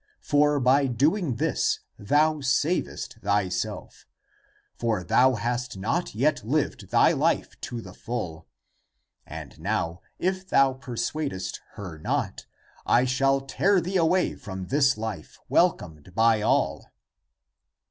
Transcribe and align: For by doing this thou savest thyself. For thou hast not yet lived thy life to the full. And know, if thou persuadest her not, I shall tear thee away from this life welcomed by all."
For 0.23 0.59
by 0.59 0.87
doing 0.87 1.35
this 1.35 1.79
thou 1.95 2.39
savest 2.41 3.19
thyself. 3.21 4.07
For 4.73 5.03
thou 5.03 5.35
hast 5.35 5.77
not 5.77 6.15
yet 6.15 6.43
lived 6.43 6.89
thy 6.89 7.11
life 7.11 7.51
to 7.61 7.81
the 7.81 7.93
full. 7.93 8.47
And 9.27 9.59
know, 9.59 10.01
if 10.17 10.49
thou 10.49 10.73
persuadest 10.73 11.61
her 11.73 11.99
not, 11.99 12.47
I 12.83 13.05
shall 13.05 13.41
tear 13.41 13.79
thee 13.79 13.97
away 13.97 14.33
from 14.33 14.69
this 14.69 14.97
life 14.97 15.37
welcomed 15.47 16.15
by 16.15 16.41
all." 16.41 16.87